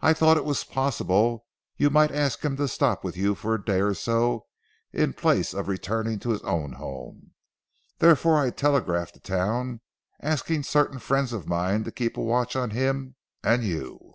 I 0.00 0.12
thought 0.12 0.34
that 0.34 0.40
it 0.40 0.44
was 0.44 0.64
possible 0.64 1.46
you 1.76 1.88
might 1.88 2.10
ask 2.10 2.44
him 2.44 2.56
to 2.56 2.66
stop 2.66 3.04
with 3.04 3.16
you 3.16 3.36
for 3.36 3.54
a 3.54 3.64
day 3.64 3.80
or 3.80 3.94
so 3.94 4.46
in 4.92 5.12
place 5.12 5.54
of 5.54 5.68
returning 5.68 6.18
to 6.18 6.30
his 6.30 6.42
own 6.42 6.72
home. 6.72 7.30
Therefore 8.00 8.40
I 8.40 8.50
telegraphed 8.50 9.14
to 9.14 9.20
town 9.20 9.82
asking 10.20 10.64
certain 10.64 10.98
friends 10.98 11.32
of 11.32 11.46
mine 11.46 11.84
to 11.84 11.92
keep 11.92 12.16
a 12.16 12.22
watch 12.22 12.56
on 12.56 12.70
him 12.70 13.14
and 13.44 13.62
you." 13.62 14.14